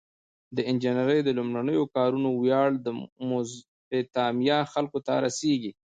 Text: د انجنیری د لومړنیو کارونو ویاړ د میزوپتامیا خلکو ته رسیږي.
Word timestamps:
د 0.55 0.57
انجنیری 0.71 1.19
د 1.23 1.29
لومړنیو 1.37 1.83
کارونو 1.95 2.29
ویاړ 2.41 2.69
د 2.85 2.87
میزوپتامیا 3.29 4.59
خلکو 4.73 4.99
ته 5.07 5.13
رسیږي. 5.25 5.71